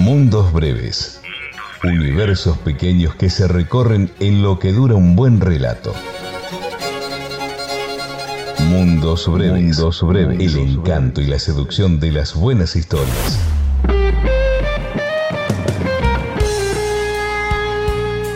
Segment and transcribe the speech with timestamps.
[0.00, 1.20] Mundos breves.
[1.84, 5.92] Universos pequeños que se recorren en lo que dura un buen relato.
[8.70, 9.76] Mundos breves.
[9.76, 10.40] Mundos breves.
[10.40, 13.38] El encanto y la seducción de las buenas historias.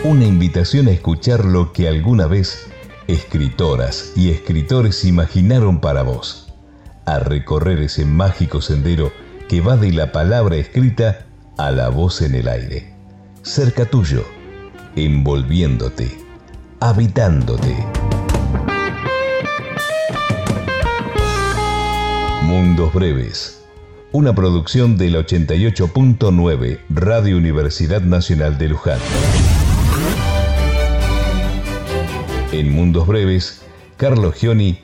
[0.05, 2.67] Una invitación a escuchar lo que alguna vez
[3.09, 6.53] escritoras y escritores imaginaron para vos.
[7.07, 9.13] A recorrer ese mágico sendero
[9.49, 11.25] que va de la palabra escrita
[11.57, 12.93] a la voz en el aire.
[13.43, 14.25] Cerca tuyo,
[14.97, 16.11] envolviéndote,
[16.81, 17.77] habitándote.
[22.43, 23.61] Mundos Breves.
[24.13, 28.99] Una producción del 88.9 Radio Universidad Nacional de Luján.
[32.53, 33.63] En Mundos Breves,
[33.97, 34.79] Carlos Gioni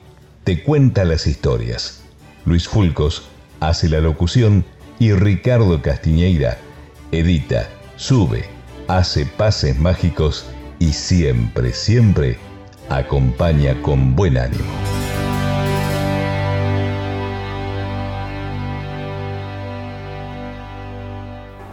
[0.44, 2.02] te cuenta las historias.
[2.44, 3.28] Luis Fulcos
[3.60, 4.64] hace la locución
[4.99, 6.57] y Ricardo Castiñeira
[7.11, 8.45] edita, sube,
[8.87, 10.45] hace pases mágicos
[10.79, 12.37] y siempre, siempre
[12.89, 14.63] acompaña con buen ánimo.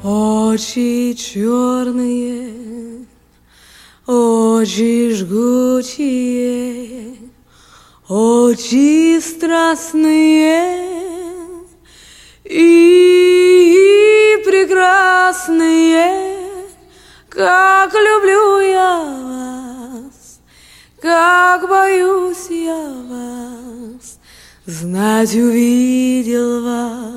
[0.05, 3.07] Очи черные,
[4.07, 6.51] очи жгучие,
[8.09, 10.83] очи страстные
[12.47, 16.07] и прекрасные,
[17.29, 20.41] как люблю я вас,
[21.01, 24.19] как боюсь я вас,
[24.67, 27.13] знать увидел вас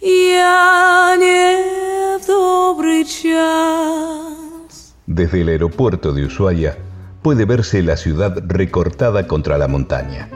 [0.00, 4.94] я не в добрый час.
[5.06, 6.76] Desde el aeropuerto de Ushuaia
[7.22, 10.28] puede verse la ciudad recortada contra la montaña.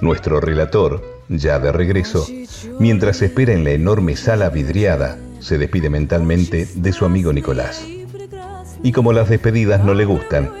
[0.00, 2.25] Nuestro relator, ya de regreso,
[2.79, 7.85] mientras espera en la enorme sala vidriada, se despide mentalmente de su amigo Nicolás.
[8.83, 10.51] Y como las despedidas no le gustan,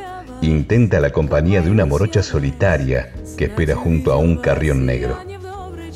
[0.41, 5.17] intenta la compañía de una morocha solitaria que espera junto a un carrión negro.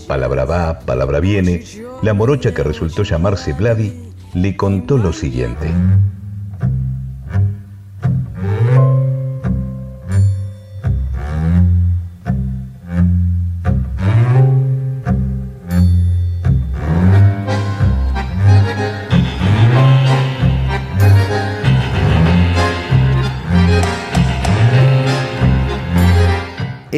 [0.07, 1.63] Palabra va, palabra viene,
[2.01, 3.93] la morocha que resultó llamarse Vladi
[4.33, 5.67] le contó lo siguiente.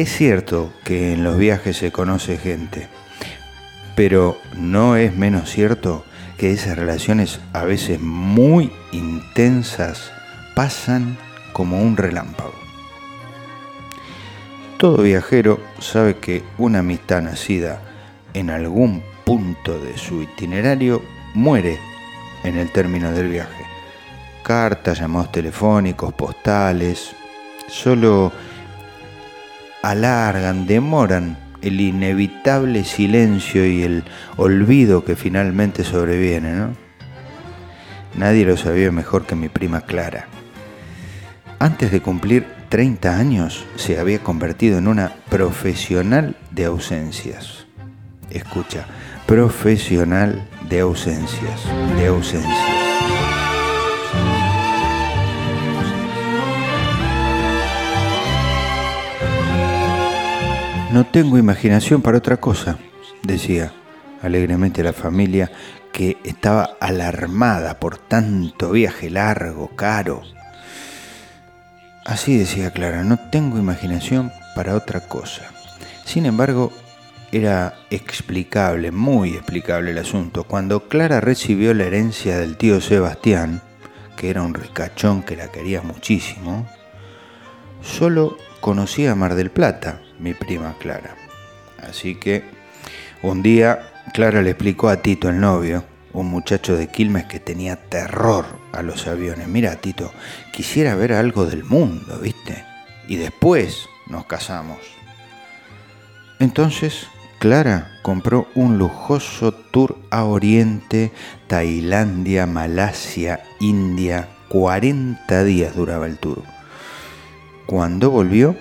[0.04, 2.88] Es cierto que en los viajes se conoce gente,
[3.96, 6.04] pero no es menos cierto
[6.36, 10.12] que esas relaciones a veces muy intensas
[10.54, 11.16] pasan
[11.54, 12.52] como un relámpago.
[14.76, 17.80] Todo viajero sabe que una amistad nacida
[18.34, 21.00] en algún punto de su itinerario
[21.32, 21.78] muere
[22.42, 23.64] en el término del viaje.
[24.42, 27.16] Cartas, llamados telefónicos, postales,
[27.68, 28.30] solo
[29.90, 34.04] alargan, demoran el inevitable silencio y el
[34.36, 36.70] olvido que finalmente sobreviene, ¿no?
[38.16, 40.28] Nadie lo sabía mejor que mi prima Clara.
[41.58, 47.66] Antes de cumplir 30 años se había convertido en una profesional de ausencias.
[48.30, 48.86] Escucha,
[49.26, 51.62] profesional de ausencias,
[51.96, 52.73] de ausencias.
[60.94, 62.78] No tengo imaginación para otra cosa,
[63.24, 63.72] decía
[64.22, 65.50] alegremente la familia
[65.92, 70.22] que estaba alarmada por tanto viaje largo, caro.
[72.04, 75.50] Así decía Clara, no tengo imaginación para otra cosa.
[76.04, 76.72] Sin embargo,
[77.32, 80.44] era explicable, muy explicable el asunto.
[80.44, 83.62] Cuando Clara recibió la herencia del tío Sebastián,
[84.16, 86.68] que era un ricachón que la quería muchísimo,
[87.82, 91.16] solo conocía Mar del Plata, mi prima Clara.
[91.86, 92.44] Así que
[93.20, 95.84] un día Clara le explicó a Tito, el novio,
[96.14, 99.48] un muchacho de Quilmes que tenía terror a los aviones.
[99.48, 100.10] Mira, Tito,
[100.50, 102.64] quisiera ver algo del mundo, ¿viste?
[103.06, 104.78] Y después nos casamos.
[106.38, 107.08] Entonces,
[107.40, 111.12] Clara compró un lujoso tour a Oriente,
[111.48, 114.30] Tailandia, Malasia, India.
[114.48, 116.53] 40 días duraba el tour.
[117.66, 118.56] Cuando volvió,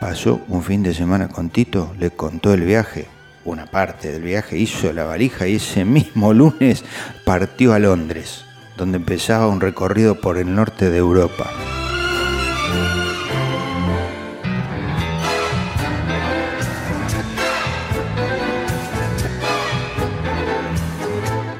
[0.00, 3.06] pasó un fin de semana con Tito, le contó el viaje,
[3.44, 6.84] una parte del viaje, hizo la valija y ese mismo lunes
[7.24, 8.44] partió a Londres,
[8.76, 11.48] donde empezaba un recorrido por el norte de Europa.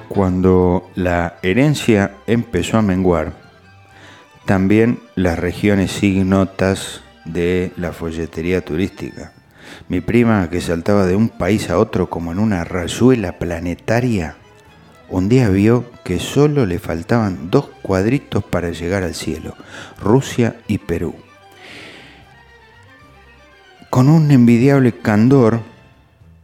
[0.09, 3.40] Cuando la herencia empezó a menguar,
[4.50, 9.32] también las regiones ignotas de la folletería turística.
[9.88, 14.35] Mi prima, que saltaba de un país a otro como en una rayuela planetaria,
[15.08, 19.55] un día vio que solo le faltaban dos cuadritos para llegar al cielo,
[20.02, 21.14] Rusia y Perú.
[23.88, 25.61] Con un envidiable candor,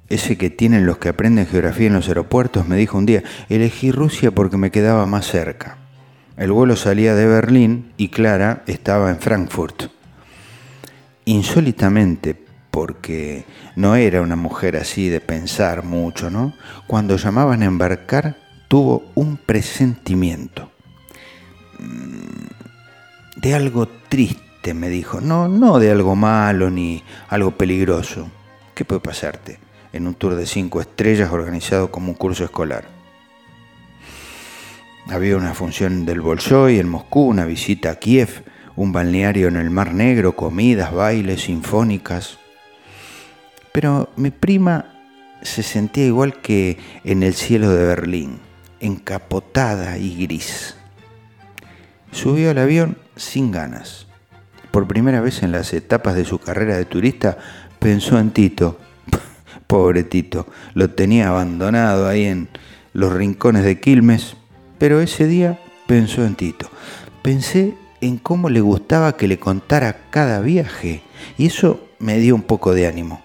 [0.09, 3.91] ese que tienen los que aprenden geografía en los aeropuertos, me dijo un día, elegí
[3.91, 5.79] Rusia porque me quedaba más cerca.
[6.37, 9.85] El vuelo salía de Berlín y Clara estaba en Frankfurt.
[11.25, 12.37] Insólitamente,
[12.71, 16.53] porque no era una mujer así de pensar mucho, ¿no?
[16.87, 18.37] Cuando llamaban a embarcar,
[18.69, 20.71] tuvo un presentimiento
[21.79, 25.23] mm, de algo triste, me dijo.
[25.23, 28.29] No, no de algo malo ni algo peligroso.
[28.75, 29.59] ¿Qué puede pasarte
[29.95, 32.96] en un tour de cinco estrellas organizado como un curso escolar?
[35.09, 38.43] Había una función del Bolshoi en Moscú, una visita a Kiev,
[38.75, 42.39] un balneario en el Mar Negro, comidas, bailes, sinfónicas.
[43.71, 44.87] Pero mi prima
[45.43, 48.41] se sentía igual que en el cielo de Berlín
[48.81, 50.77] encapotada y gris.
[52.11, 54.09] Subió al avión sin ganas.
[54.73, 57.39] Por primera vez en las etapas de su carrera de turista
[57.79, 58.81] pensó en Tito.
[59.69, 62.49] Pobre Tito, lo tenía abandonado ahí en
[62.93, 64.37] los rincones de Quilmes,
[64.79, 66.69] pero ese día pensó en Tito.
[67.23, 71.03] Pensé en cómo le gustaba que le contara cada viaje
[71.39, 73.23] y eso me dio un poco de ánimo.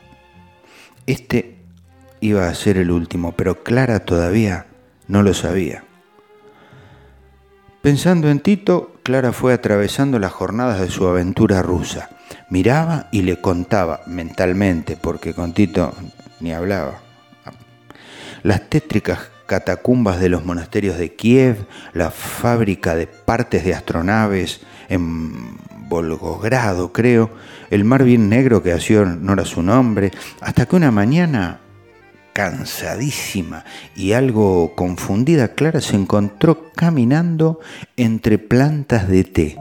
[1.07, 1.57] Este
[2.19, 4.67] iba a ser el último, pero Clara todavía
[5.07, 5.83] no lo sabía.
[7.81, 12.09] Pensando en Tito, Clara fue atravesando las jornadas de su aventura rusa.
[12.49, 15.93] Miraba y le contaba mentalmente, porque con Tito
[16.39, 17.01] ni hablaba.
[18.43, 25.57] Las tétricas catacumbas de los monasterios de Kiev, la fábrica de partes de astronaves en
[25.89, 27.31] Volgogrado, creo,
[27.69, 31.59] el mar bien negro que hacía honor a su nombre, hasta que una mañana
[32.31, 37.59] cansadísima y algo confundida, Clara se encontró caminando
[37.97, 39.57] entre plantas de té.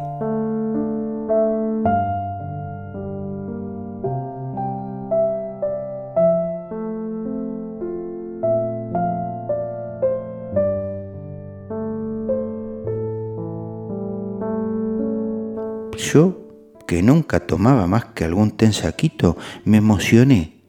[16.13, 16.49] Yo,
[16.87, 20.61] que nunca tomaba más que algún tensaquito, me emocioné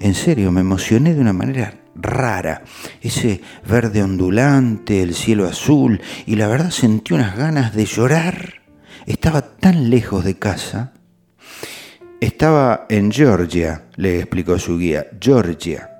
[0.00, 2.62] en serio, me emocioné de una manera rara.
[3.00, 8.62] Ese verde ondulante, el cielo azul, y la verdad sentí unas ganas de llorar.
[9.06, 10.92] Estaba tan lejos de casa.
[12.20, 15.06] Estaba en Georgia, le explicó su guía.
[15.20, 15.95] Georgia.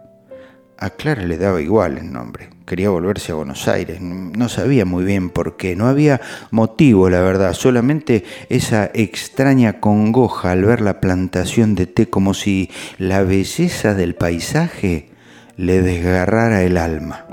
[0.79, 2.51] A Clara le daba igual el nombre.
[2.67, 4.03] Quería volverse a Buenos Aires.
[4.03, 5.75] No sabía muy bien por qué.
[5.75, 6.21] No había
[6.51, 7.55] motivo, la verdad.
[7.55, 14.17] Solamente esa extraña congoja al ver la plantación de té como si la belleza del
[14.17, 15.09] paisaje
[15.57, 17.25] le desgarrara el alma.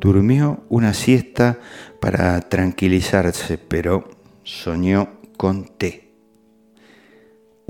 [0.00, 1.58] Durmió una siesta
[2.00, 4.08] para tranquilizarse, pero
[4.42, 6.09] soñó con té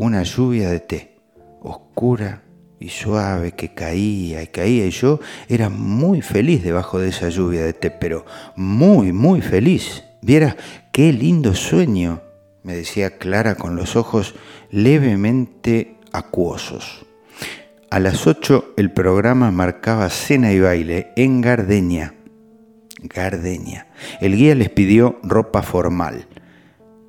[0.01, 1.17] una lluvia de té,
[1.61, 2.43] oscura
[2.79, 7.67] y suave, que caía y caía, y yo era muy feliz debajo de esa lluvia
[7.67, 8.25] de té, pero
[8.57, 10.05] muy, muy feliz.
[10.23, 10.57] Viera
[10.91, 12.23] qué lindo sueño,
[12.63, 14.35] me decía Clara con los ojos
[14.71, 17.05] levemente acuosos.
[17.91, 22.15] A las ocho el programa marcaba cena y baile en Gardenia.
[23.03, 23.89] Gardenia.
[24.23, 26.27] El guía les pidió ropa formal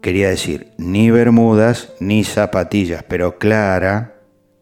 [0.01, 4.15] quería decir ni bermudas ni zapatillas, pero Clara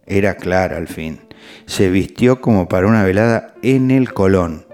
[0.05, 1.21] era Clara al fin.
[1.65, 4.65] Se vistió como para una velada en el Colón.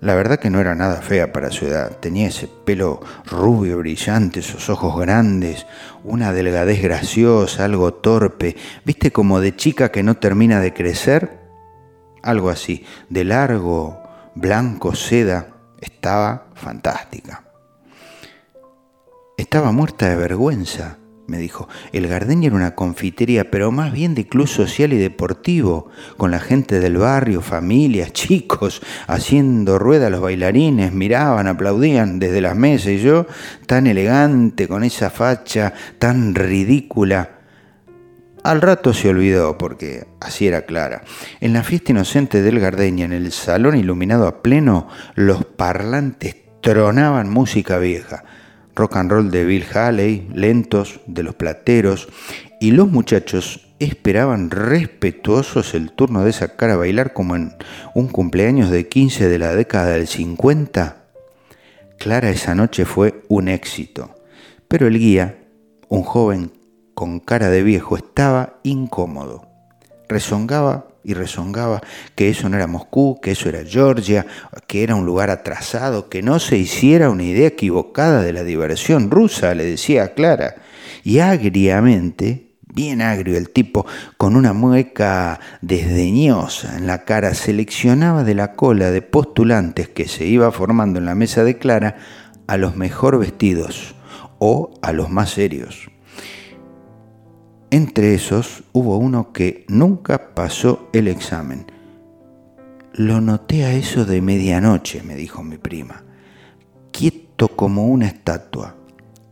[0.00, 1.98] La verdad que no era nada fea para su edad.
[2.00, 5.64] Tenía ese pelo rubio, brillante, esos ojos grandes,
[6.02, 8.56] una delgadez graciosa, algo torpe.
[8.84, 11.38] ¿Viste como de chica que no termina de crecer?
[12.20, 14.02] Algo así, de largo,
[14.34, 15.48] blanco, seda.
[15.80, 17.51] Estaba fantástica.
[19.42, 21.68] Estaba muerta de vergüenza, me dijo.
[21.92, 26.38] El Gardenia era una confitería, pero más bien de club social y deportivo, con la
[26.38, 32.98] gente del barrio, familias, chicos, haciendo rueda los bailarines, miraban, aplaudían desde las mesas y
[32.98, 33.26] yo,
[33.66, 37.40] tan elegante, con esa facha tan ridícula.
[38.44, 41.02] Al rato se olvidó, porque así era clara.
[41.40, 47.28] En la fiesta inocente del Gardenia, en el salón iluminado a pleno, los parlantes tronaban
[47.28, 48.22] música vieja
[48.74, 52.08] rock and roll de Bill Haley, lentos de los plateros,
[52.60, 57.54] y los muchachos esperaban respetuosos el turno de sacar a bailar como en
[57.94, 61.04] un cumpleaños de 15 de la década del 50.
[61.98, 64.14] Clara esa noche fue un éxito,
[64.68, 65.38] pero el guía,
[65.88, 66.52] un joven
[66.94, 69.46] con cara de viejo, estaba incómodo.
[70.08, 71.80] Rezongaba y rezongaba
[72.14, 74.26] que eso no era Moscú, que eso era Georgia,
[74.66, 79.10] que era un lugar atrasado, que no se hiciera una idea equivocada de la diversión
[79.10, 80.56] rusa, le decía Clara.
[81.04, 88.34] Y agriamente bien agrio el tipo, con una mueca desdeñosa en la cara, seleccionaba de
[88.34, 91.96] la cola de postulantes que se iba formando en la mesa de Clara
[92.46, 93.94] a los mejor vestidos
[94.38, 95.91] o a los más serios.
[97.72, 101.64] Entre esos hubo uno que nunca pasó el examen.
[102.92, 106.04] Lo noté a eso de medianoche, me dijo mi prima,
[106.90, 108.76] quieto como una estatua,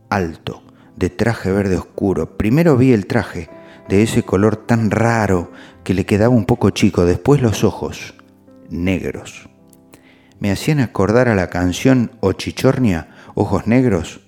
[0.09, 0.63] alto,
[0.95, 2.35] de traje verde oscuro.
[2.35, 3.47] Primero vi el traje,
[3.87, 5.51] de ese color tan raro
[5.83, 8.15] que le quedaba un poco chico, después los ojos,
[8.71, 9.51] negros.
[10.39, 14.21] Me hacían acordar a la canción Ochichornia, Ojos Negros.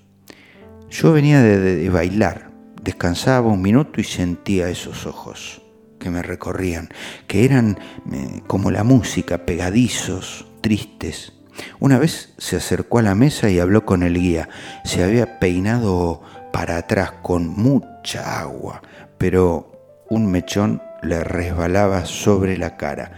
[0.88, 2.53] Yo venía de, bailar,
[2.84, 5.62] descansaba un minuto y sentía esos ojos
[5.98, 6.90] que me recorrían,
[7.26, 7.78] que eran
[8.12, 11.32] eh, como la música, pegadizos, tristes.
[11.80, 14.50] Una vez se acercó a la mesa y habló con el guía.
[14.84, 16.22] Se había peinado
[16.52, 18.82] para atrás con mucha agua,
[19.16, 23.12] pero un mechón le resbalaba sobre la cara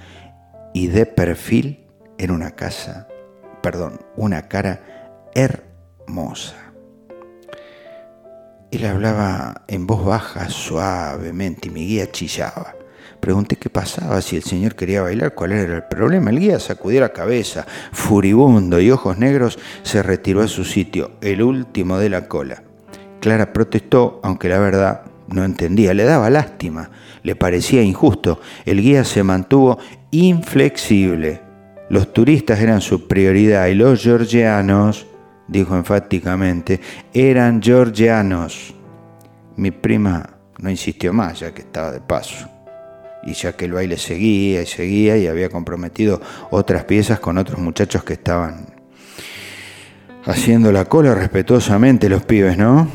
[0.72, 1.86] y de perfil
[2.18, 3.08] en una casa,
[3.62, 6.65] perdón, una cara hermosa.
[8.70, 12.74] Él hablaba en voz baja, suavemente, y mi guía chillaba.
[13.20, 16.30] Pregunté qué pasaba, si el señor quería bailar, cuál era el problema.
[16.30, 21.42] El guía sacudió la cabeza, furibundo y ojos negros, se retiró a su sitio, el
[21.42, 22.62] último de la cola.
[23.20, 26.90] Clara protestó, aunque la verdad no entendía, le daba lástima,
[27.22, 28.40] le parecía injusto.
[28.64, 29.78] El guía se mantuvo
[30.10, 31.40] inflexible.
[31.88, 35.06] Los turistas eran su prioridad y los georgianos,
[35.48, 36.80] dijo enfáticamente,
[37.12, 38.74] eran georgianos.
[39.56, 42.48] Mi prima no insistió más, ya que estaba de paso.
[43.22, 47.58] Y ya que el baile seguía y seguía y había comprometido otras piezas con otros
[47.58, 48.74] muchachos que estaban
[50.24, 52.88] haciendo la cola respetuosamente los pibes, ¿no?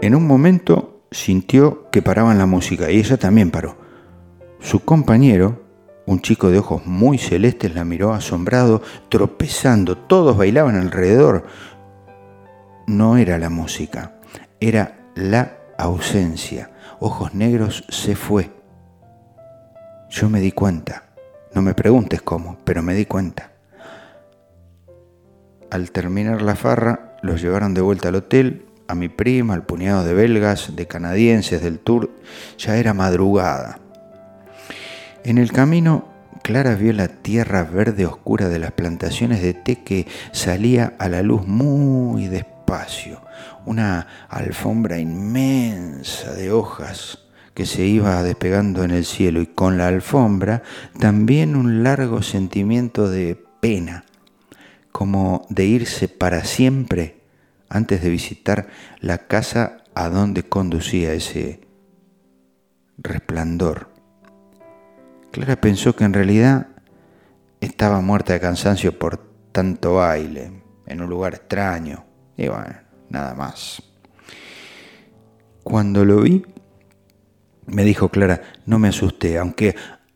[0.00, 3.76] En un momento sintió que paraban la música y ella también paró.
[4.60, 5.67] Su compañero,
[6.08, 9.98] un chico de ojos muy celestes, la miró asombrado, tropezando.
[9.98, 11.44] Todos bailaban alrededor.
[12.86, 14.14] No era la música,
[14.58, 16.70] era la ausencia.
[16.98, 18.50] Ojos negros se fue.
[20.08, 21.04] Yo me di cuenta.
[21.54, 23.52] No me preguntes cómo, pero me di cuenta.
[25.70, 30.04] Al terminar la farra, los llevaron de vuelta al hotel a mi prima, al puñado
[30.04, 32.08] de belgas, de canadienses del tour,
[32.56, 33.80] ya era madrugada.
[35.28, 36.08] En el camino,
[36.42, 41.20] Clara vio la tierra verde oscura de las plantaciones de té que salía a la
[41.20, 43.20] luz muy despacio,
[43.66, 49.88] una alfombra inmensa de hojas que se iba despegando en el cielo y con la
[49.88, 50.62] alfombra
[50.98, 54.06] también un largo sentimiento de pena,
[54.92, 57.20] como de irse para siempre
[57.68, 58.68] antes de visitar
[59.00, 61.60] la casa a donde conducía ese
[62.96, 63.97] resplandor.
[65.30, 66.68] Clara pensó que en realidad
[67.60, 69.18] estaba muerta de cansancio por
[69.52, 72.04] tanto baile, en un lugar extraño,
[72.36, 72.76] y bueno,
[73.10, 73.82] nada más.
[75.62, 76.44] Cuando lo vi,
[77.66, 79.74] me dijo Clara, no me asusté, aunque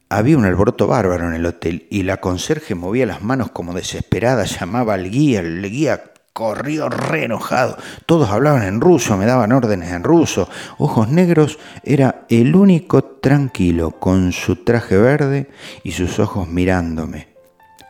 [0.08, 4.44] había un alboroto bárbaro en el hotel y la conserje movía las manos como desesperada,
[4.44, 7.76] llamaba al guía, el guía corrió re enojado.
[8.06, 10.48] Todos hablaban en ruso, me daban órdenes en ruso.
[10.78, 15.50] Ojos Negros era el único tranquilo, con su traje verde
[15.82, 17.28] y sus ojos mirándome,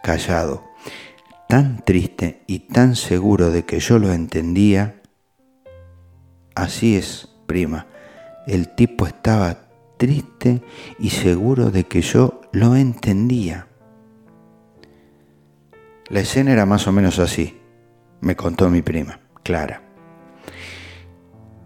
[0.03, 0.65] callado,
[1.49, 5.01] tan triste y tan seguro de que yo lo entendía.
[6.55, 7.87] Así es, prima,
[8.47, 9.69] el tipo estaba
[9.99, 10.63] triste
[10.99, 13.69] y seguro de que yo lo entendía.
[16.09, 17.62] La escena era más o menos así
[18.23, 19.83] me contó mi prima, Clara.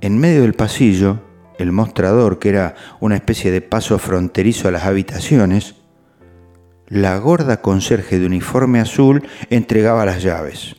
[0.00, 1.20] En medio del pasillo,
[1.58, 5.76] el mostrador, que era una especie de paso fronterizo a las habitaciones,
[6.88, 10.76] la gorda conserje de uniforme azul entregaba las llaves.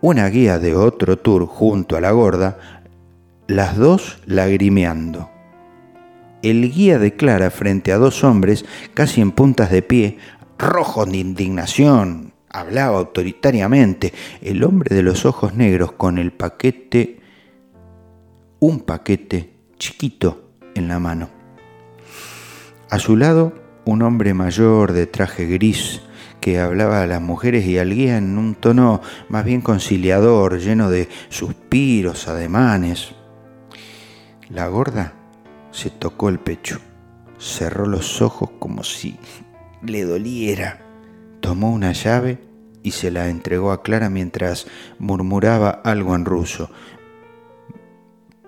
[0.00, 2.58] Una guía de otro tour junto a la gorda,
[3.46, 5.30] las dos lagrimeando.
[6.42, 10.18] El guía de Clara frente a dos hombres casi en puntas de pie,
[10.56, 17.20] rojos de indignación, Hablaba autoritariamente el hombre de los ojos negros con el paquete,
[18.58, 21.30] un paquete chiquito en la mano.
[22.90, 23.54] A su lado,
[23.84, 26.02] un hombre mayor de traje gris
[26.40, 30.90] que hablaba a las mujeres y al guía en un tono más bien conciliador, lleno
[30.90, 33.14] de suspiros, ademanes.
[34.48, 35.14] La gorda
[35.70, 36.80] se tocó el pecho,
[37.38, 39.18] cerró los ojos como si
[39.82, 40.84] le doliera,
[41.40, 42.38] tomó una llave
[42.82, 44.66] y se la entregó a Clara mientras
[44.98, 46.70] murmuraba algo en ruso.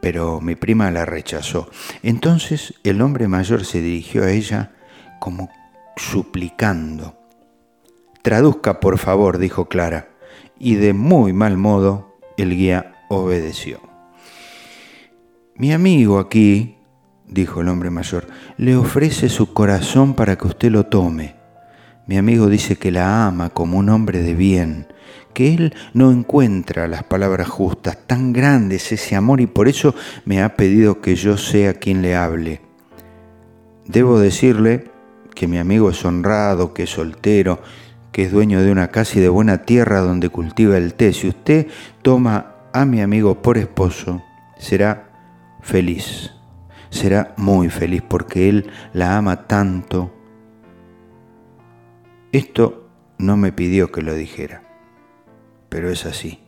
[0.01, 1.71] Pero mi prima la rechazó.
[2.03, 4.73] Entonces el hombre mayor se dirigió a ella
[5.21, 5.51] como
[5.97, 7.17] suplicando.
[8.23, 10.09] Traduzca, por favor, dijo Clara,
[10.59, 13.81] y de muy mal modo el guía obedeció.
[15.57, 16.79] Mi amigo aquí,
[17.27, 21.42] dijo el hombre mayor, le ofrece su corazón para que usted lo tome.
[22.07, 24.87] Mi amigo dice que la ama como un hombre de bien,
[25.35, 29.95] que él no encuentra las palabras justas, tan grande es ese amor y por eso
[30.25, 32.61] me ha pedido que yo sea quien le hable.
[33.87, 34.91] Debo decirle
[35.35, 37.61] que mi amigo es honrado, que es soltero,
[38.11, 41.13] que es dueño de una casa y de buena tierra donde cultiva el té.
[41.13, 41.69] Si usted
[42.03, 44.23] toma a mi amigo por esposo,
[44.59, 45.09] será
[45.61, 46.33] feliz.
[46.91, 50.13] Será muy feliz porque él la ama tanto.
[52.33, 54.63] Esto no me pidió que lo dijera,
[55.69, 56.41] pero es así.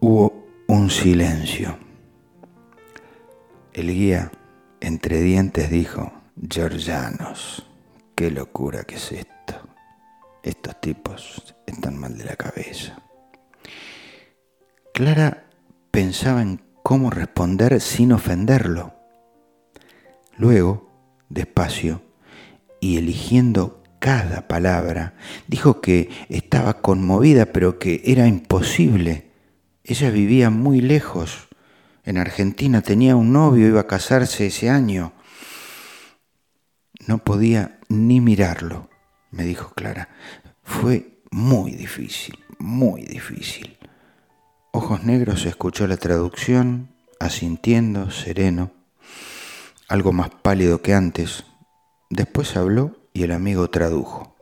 [0.00, 1.78] Hubo un silencio.
[3.72, 4.32] El guía
[4.80, 6.12] entre dientes dijo,
[6.50, 7.64] Georgianos,
[8.16, 9.54] qué locura que es esto.
[10.42, 13.00] Estos tipos están mal de la cabeza.
[14.92, 15.44] Clara
[15.92, 18.92] pensaba en cómo responder sin ofenderlo.
[20.36, 20.90] Luego,
[21.28, 22.07] despacio,
[22.80, 25.14] y eligiendo cada palabra,
[25.46, 29.30] dijo que estaba conmovida, pero que era imposible.
[29.84, 31.48] Ella vivía muy lejos
[32.04, 35.12] en Argentina, tenía un novio, iba a casarse ese año.
[37.06, 38.88] No podía ni mirarlo,
[39.30, 40.08] me dijo Clara.
[40.62, 43.78] Fue muy difícil, muy difícil.
[44.72, 48.72] Ojos Negros escuchó la traducción, asintiendo, sereno,
[49.88, 51.44] algo más pálido que antes.
[52.10, 54.34] Después habló y el amigo tradujo.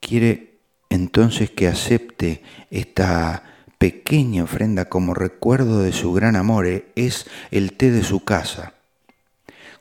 [0.00, 3.44] Quiere entonces que acepte esta
[3.78, 8.74] pequeña ofrenda como recuerdo de su gran amor eh, es el té de su casa.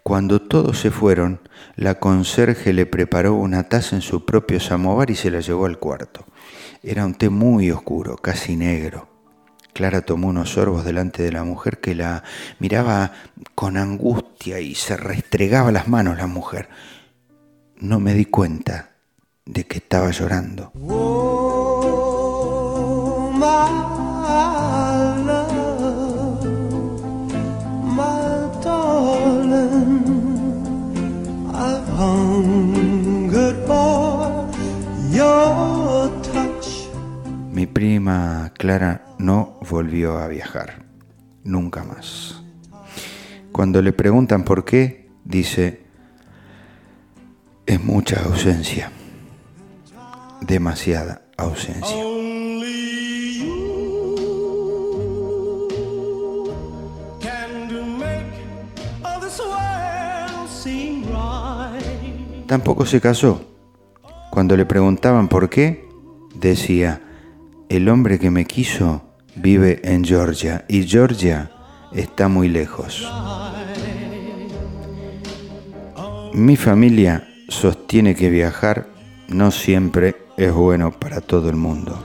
[0.03, 1.41] Cuando todos se fueron,
[1.75, 5.79] la conserje le preparó una taza en su propio samovar y se la llevó al
[5.79, 6.25] cuarto.
[6.81, 9.18] Era un té muy oscuro, casi negro.
[9.73, 12.23] Clara tomó unos sorbos delante de la mujer que la
[12.59, 13.13] miraba
[13.55, 16.69] con angustia y se restregaba las manos la mujer.
[17.77, 18.91] No me di cuenta
[19.45, 20.71] de que estaba llorando.
[37.51, 40.85] Mi prima Clara no volvió a viajar,
[41.43, 42.41] nunca más.
[43.51, 45.81] Cuando le preguntan por qué, dice,
[47.65, 48.91] es mucha ausencia,
[50.41, 51.97] demasiada ausencia.
[62.47, 63.45] Tampoco se casó.
[64.31, 65.87] Cuando le preguntaban por qué,
[66.33, 67.01] decía,
[67.67, 69.08] el hombre que me quiso
[69.41, 71.49] vive en Georgia y Georgia
[71.93, 73.07] está muy lejos.
[76.33, 78.87] Mi familia sostiene que viajar
[79.27, 81.97] no siempre es bueno para todo el mundo.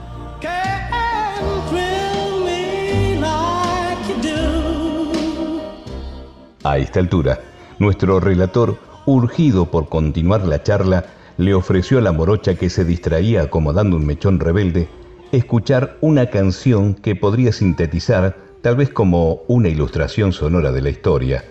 [6.62, 7.40] A esta altura,
[7.78, 11.04] nuestro relator urgido por continuar la charla,
[11.36, 14.88] le ofreció a la morocha que se distraía acomodando un mechón rebelde
[15.36, 21.44] escuchar una canción que podría sintetizar tal vez como una ilustración sonora de la historia,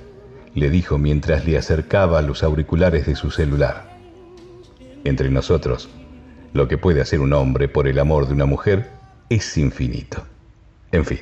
[0.55, 3.97] le dijo mientras le acercaba los auriculares de su celular.
[5.03, 5.89] Entre nosotros,
[6.53, 8.89] lo que puede hacer un hombre por el amor de una mujer
[9.29, 10.23] es infinito.
[10.91, 11.19] En fin.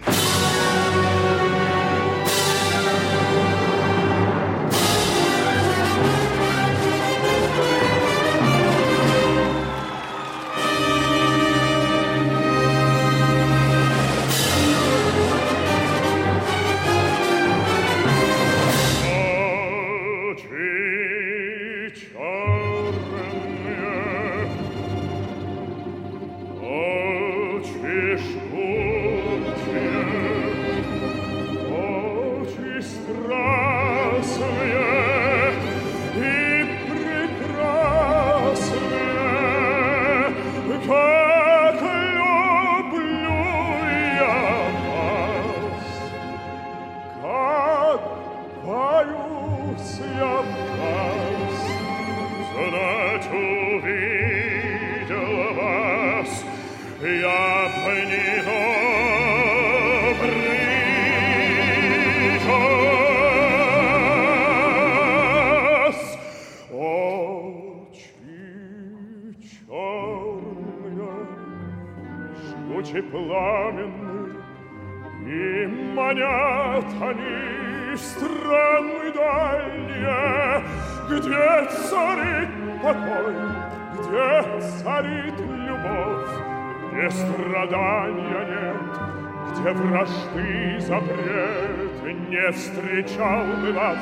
[92.57, 93.99] встречал бы вас,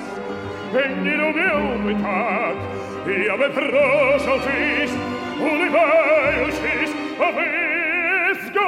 [0.72, 2.56] не любил бы так,
[3.06, 4.98] я бы прожил жизнь,
[5.40, 7.67] улыбающись, а вы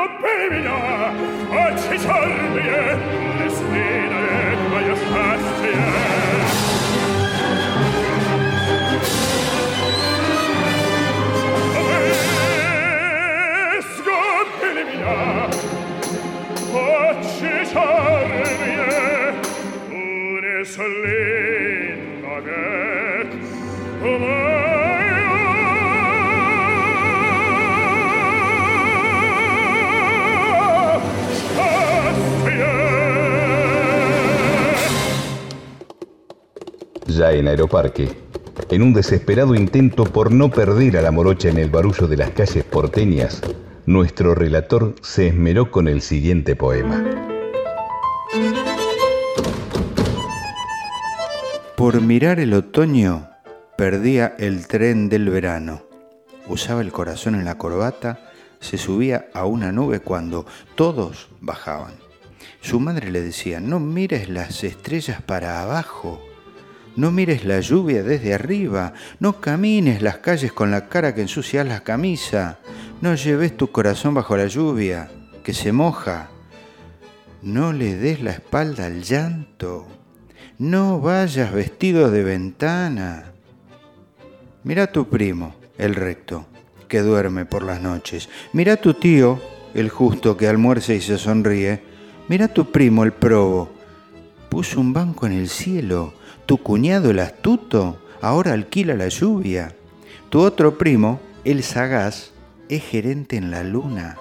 [0.01, 1.12] сгубили меня,
[1.51, 2.99] очи черные,
[3.38, 5.77] несли навек мое счастье.
[14.85, 15.49] меня,
[16.73, 18.97] очи черные,
[37.30, 38.10] En Aeroparque,
[38.72, 42.32] en un desesperado intento por no perder a la morocha en el barullo de las
[42.32, 43.44] calles porteñas,
[43.86, 47.06] nuestro relator se esmeró con el siguiente poema.
[51.78, 53.30] Por mirar el otoño,
[53.78, 55.84] perdía el tren del verano.
[56.48, 61.94] Usaba el corazón en la corbata, se subía a una nube cuando todos bajaban.
[62.62, 66.20] Su madre le decía, no mires las estrellas para abajo,
[66.95, 71.67] no mires la lluvia desde arriba, no camines las calles con la cara que ensucias
[71.67, 72.60] la camisa,
[73.01, 75.10] no lleves tu corazón bajo la lluvia,
[75.43, 76.30] que se moja,
[77.41, 79.88] no le des la espalda al llanto.
[80.60, 83.32] No vayas vestido de ventana.
[84.63, 86.45] Mira a tu primo, el recto,
[86.88, 88.30] que duerme por las noches.
[88.54, 89.41] Mira a tu tío,
[89.73, 91.82] el justo, que almuerza y se sonríe.
[92.27, 93.71] Mira a tu primo, el probo.
[94.49, 96.13] Puso un banco en el cielo.
[96.52, 99.74] Tu cuñado, el astuto, ahora alquila la lluvia.
[100.30, 102.34] Tu otro primo, el sagaz,
[102.68, 104.18] es gerente en la luna.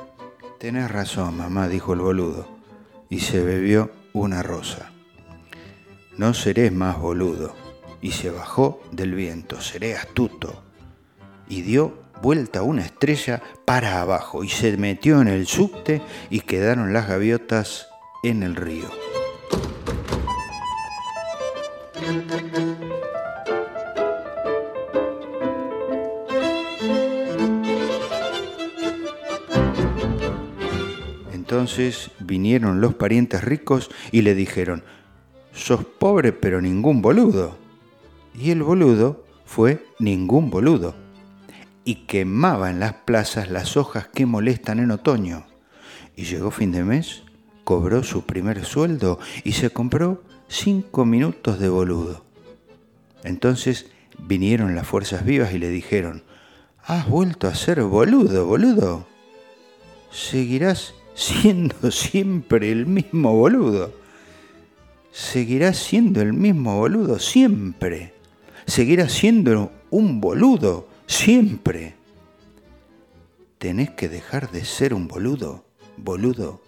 [0.60, 2.46] Tenés razón, mamá, dijo el boludo,
[3.08, 4.92] y se bebió una rosa
[6.20, 7.54] no seré más boludo.
[8.02, 10.62] Y se bajó del viento, seré astuto.
[11.48, 16.92] Y dio vuelta una estrella para abajo y se metió en el subte y quedaron
[16.92, 17.88] las gaviotas
[18.22, 19.09] en el río.
[31.32, 34.84] Entonces vinieron los parientes ricos y le dijeron,
[35.52, 37.58] sos pobre pero ningún boludo.
[38.34, 40.94] Y el boludo fue ningún boludo.
[41.84, 45.46] Y quemaba en las plazas las hojas que molestan en otoño.
[46.16, 47.24] Y llegó fin de mes,
[47.64, 52.22] cobró su primer sueldo y se compró cinco minutos de boludo.
[53.24, 53.86] Entonces
[54.18, 56.22] vinieron las fuerzas vivas y le dijeron,
[56.84, 59.06] has vuelto a ser boludo, boludo.
[60.10, 63.98] Seguirás siendo siempre el mismo boludo
[65.12, 68.14] seguirá siendo el mismo boludo siempre.
[68.66, 71.94] Seguirá siendo un boludo siempre.
[73.58, 75.64] Tenés que dejar de ser un boludo,
[75.96, 76.62] boludo.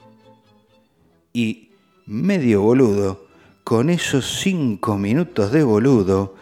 [1.32, 1.70] Y
[2.04, 3.26] medio boludo,
[3.64, 6.34] con esos cinco minutos de boludo,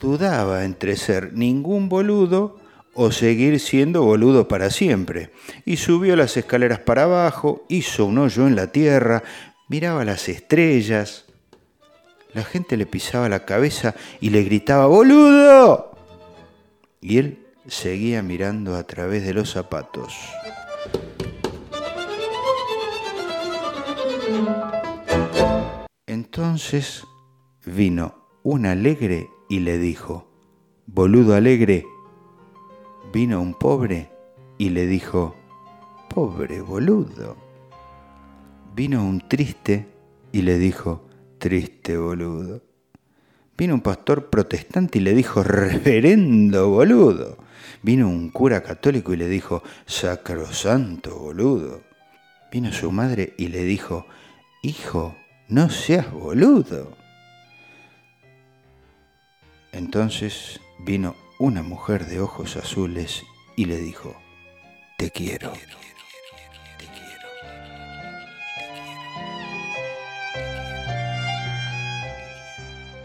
[0.00, 2.58] dudaba entre ser ningún boludo
[2.94, 5.30] o seguir siendo boludo para siempre.
[5.64, 9.22] Y subió las escaleras para abajo, hizo un hoyo en la tierra,
[9.68, 11.26] miraba las estrellas.
[12.32, 15.92] La gente le pisaba la cabeza y le gritaba, ¡Boludo!
[17.00, 20.14] Y él seguía mirando a través de los zapatos.
[26.10, 27.06] Entonces
[27.64, 30.26] vino un alegre y le dijo,
[30.86, 31.86] boludo alegre.
[33.12, 34.10] Vino un pobre
[34.58, 35.36] y le dijo,
[36.12, 37.36] pobre boludo.
[38.74, 39.86] Vino un triste
[40.32, 41.06] y le dijo,
[41.38, 42.60] triste boludo.
[43.56, 47.38] Vino un pastor protestante y le dijo, reverendo boludo.
[47.84, 51.82] Vino un cura católico y le dijo, sacrosanto boludo.
[52.50, 54.06] Vino su madre y le dijo,
[54.64, 55.14] hijo,
[55.50, 56.96] no seas boludo.
[59.72, 63.22] Entonces vino una mujer de ojos azules
[63.56, 64.14] y le dijo,
[64.96, 65.52] te quiero.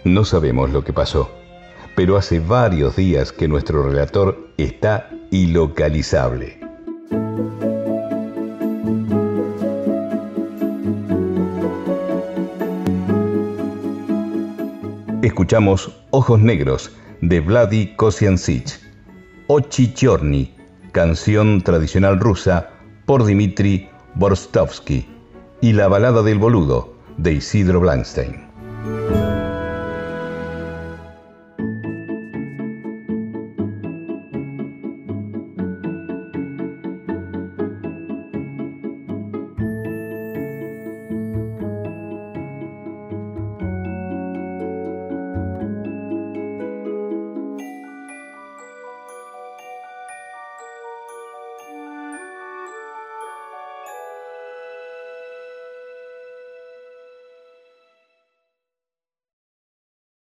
[0.04, 1.32] No sabemos lo que pasó,
[1.96, 6.60] pero hace varios días que nuestro relator está ilocalizable.
[15.26, 18.80] Escuchamos Ojos Negros de Vladi Kosiancic,
[19.48, 20.54] Ochi Chorny,
[20.92, 22.70] canción tradicional rusa
[23.08, 25.10] por Dmitri Borstovsky,
[25.62, 29.25] y La balada del boludo de Isidro Blankstein.